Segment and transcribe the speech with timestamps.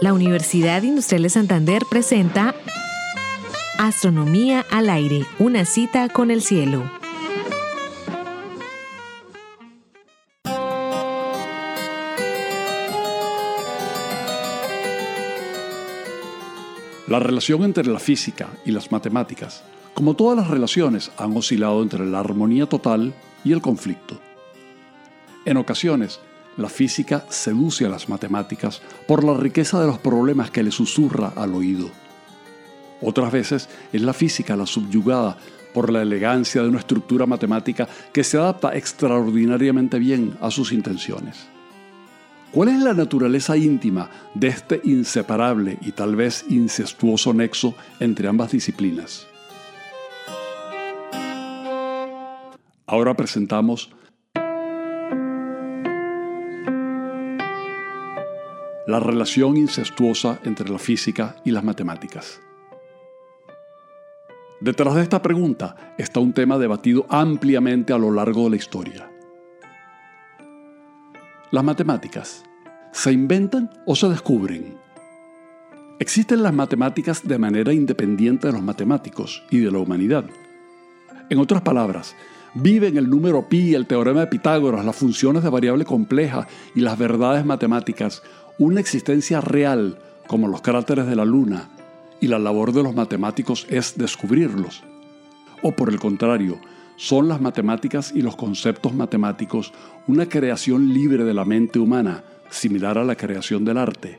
[0.00, 2.54] La Universidad Industrial de Santander presenta
[3.78, 6.88] Astronomía al aire, una cita con el cielo.
[17.08, 22.06] La relación entre la física y las matemáticas, como todas las relaciones, han oscilado entre
[22.06, 24.20] la armonía total y el conflicto.
[25.44, 26.20] En ocasiones,
[26.58, 31.32] la física seduce a las matemáticas por la riqueza de los problemas que le susurra
[31.36, 31.88] al oído.
[33.00, 35.38] Otras veces es la física la subyugada
[35.72, 41.46] por la elegancia de una estructura matemática que se adapta extraordinariamente bien a sus intenciones.
[42.50, 48.50] ¿Cuál es la naturaleza íntima de este inseparable y tal vez incestuoso nexo entre ambas
[48.50, 49.28] disciplinas?
[52.86, 53.90] Ahora presentamos
[58.88, 62.40] la relación incestuosa entre la física y las matemáticas.
[64.62, 69.10] Detrás de esta pregunta está un tema debatido ampliamente a lo largo de la historia.
[71.50, 72.44] ¿Las matemáticas
[72.90, 74.78] se inventan o se descubren?
[75.98, 80.24] Existen las matemáticas de manera independiente de los matemáticos y de la humanidad.
[81.28, 82.16] En otras palabras,
[82.54, 86.96] viven el número pi, el teorema de Pitágoras, las funciones de variable compleja y las
[86.96, 88.22] verdades matemáticas
[88.58, 91.68] una existencia real como los cráteres de la Luna
[92.20, 94.82] y la labor de los matemáticos es descubrirlos.
[95.62, 96.60] O por el contrario,
[96.96, 99.72] son las matemáticas y los conceptos matemáticos
[100.08, 104.18] una creación libre de la mente humana, similar a la creación del arte.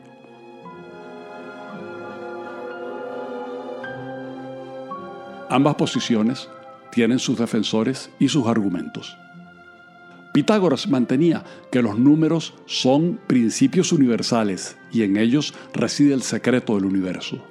[5.50, 6.48] Ambas posiciones
[6.92, 9.18] tienen sus defensores y sus argumentos.
[10.40, 16.86] Pitágoras mantenía que los números son principios universales y en ellos reside el secreto del
[16.86, 17.44] universo.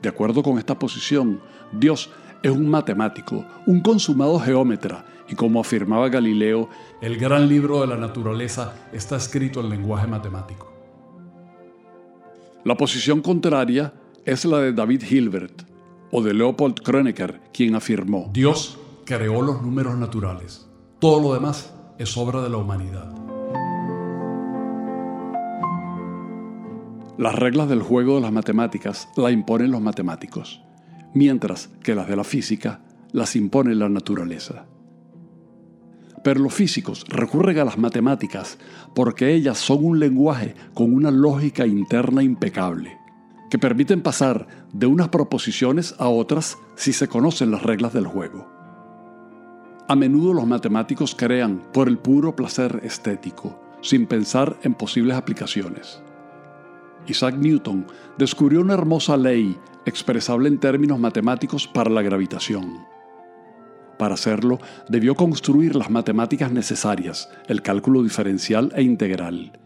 [0.00, 2.08] De acuerdo con esta posición, Dios
[2.42, 6.70] es un matemático, un consumado geómetra, y como afirmaba Galileo,
[7.02, 10.72] el gran libro de la naturaleza está escrito en lenguaje matemático.
[12.64, 13.92] La posición contraria
[14.24, 15.64] es la de David Hilbert
[16.10, 20.66] o de Leopold Kronecker, quien afirmó, Dios creó los números naturales,
[20.98, 23.12] todo lo demás es obra de la humanidad.
[27.18, 30.62] Las reglas del juego de las matemáticas las imponen los matemáticos,
[31.12, 32.80] mientras que las de la física
[33.12, 34.64] las impone la naturaleza.
[36.24, 38.56] Pero los físicos recurren a las matemáticas
[38.94, 42.96] porque ellas son un lenguaje con una lógica interna impecable,
[43.50, 48.59] que permiten pasar de unas proposiciones a otras si se conocen las reglas del juego.
[49.90, 56.00] A menudo los matemáticos crean por el puro placer estético, sin pensar en posibles aplicaciones.
[57.08, 62.86] Isaac Newton descubrió una hermosa ley expresable en términos matemáticos para la gravitación.
[63.98, 69.58] Para hacerlo, debió construir las matemáticas necesarias, el cálculo diferencial e integral.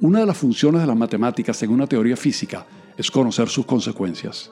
[0.00, 2.64] Una de las funciones de las matemáticas en una teoría física
[2.96, 4.50] es conocer sus consecuencias.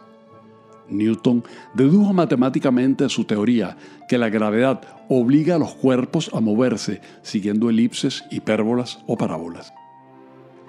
[0.93, 1.45] Newton
[1.75, 3.77] dedujo matemáticamente su teoría
[4.09, 9.73] que la gravedad obliga a los cuerpos a moverse siguiendo elipses, hipérbolas o parábolas.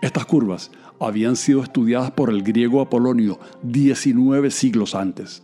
[0.02, 5.44] Estas curvas habían sido estudiadas por el griego Apolonio 19 siglos antes.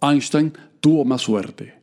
[0.00, 1.74] Einstein tuvo más suerte.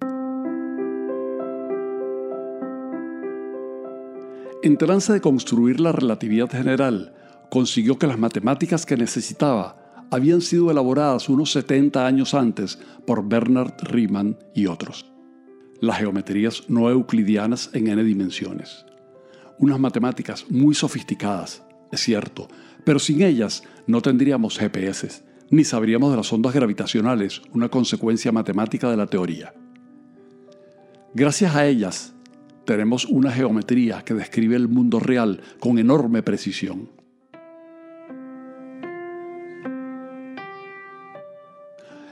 [4.63, 7.15] En trance de construir la relatividad general,
[7.51, 13.73] consiguió que las matemáticas que necesitaba habían sido elaboradas unos 70 años antes por Bernard
[13.83, 15.11] Riemann y otros.
[15.81, 18.85] Las geometrías no euclidianas en n dimensiones.
[19.59, 21.61] Unas matemáticas muy sofisticadas,
[21.91, 22.47] es cierto,
[22.85, 28.89] pero sin ellas no tendríamos GPS, ni sabríamos de las ondas gravitacionales, una consecuencia matemática
[28.89, 29.53] de la teoría.
[31.13, 32.13] Gracias a ellas,
[32.63, 37.00] tenemos una geometría que describe el mundo real con enorme precisión.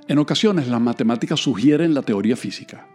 [0.10, 2.88] En ocasiones las matemáticas sugieren la teoría física.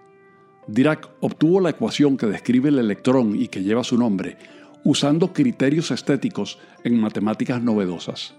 [0.66, 4.36] Dirac obtuvo la ecuación que describe el electrón y que lleva su nombre
[4.82, 8.34] usando criterios estéticos en matemáticas novedosas.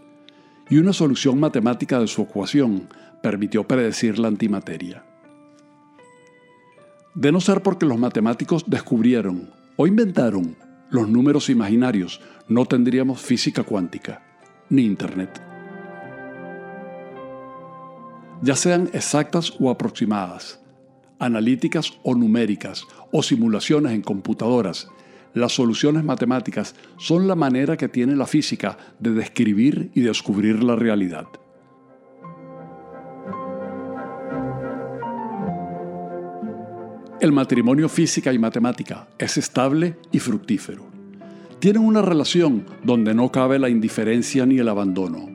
[0.69, 2.89] Y una solución matemática de su ecuación
[3.23, 5.05] permitió predecir la antimateria.
[7.13, 10.57] De no ser porque los matemáticos descubrieron o inventaron
[10.89, 12.19] los números imaginarios,
[12.49, 14.21] no tendríamos física cuántica
[14.69, 15.54] ni Internet
[18.45, 20.59] ya sean exactas o aproximadas,
[21.17, 24.87] analíticas o numéricas, o simulaciones en computadoras,
[25.35, 30.77] Las soluciones matemáticas son la manera que tiene la física de describir y descubrir la
[30.77, 31.27] realidad.
[37.19, 40.85] El matrimonio física y matemática es estable y fructífero.
[41.59, 45.34] Tienen una relación donde no cabe la indiferencia ni el abandono,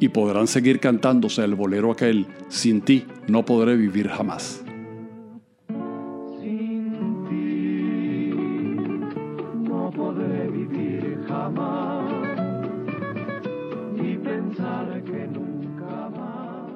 [0.00, 4.62] y podrán seguir cantándose el bolero aquel, sin ti no podré vivir jamás.
[6.40, 8.32] Sin ti
[9.68, 12.18] no podré vivir jamás
[14.28, 16.70] pensar que nunca más.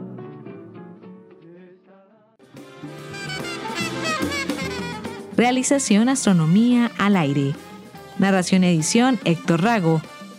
[5.36, 7.54] Realización Astronomía al aire.
[8.18, 10.02] Narración edición Héctor Rago.